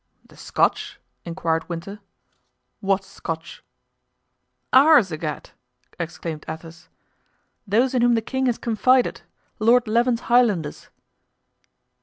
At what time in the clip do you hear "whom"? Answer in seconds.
8.01-8.15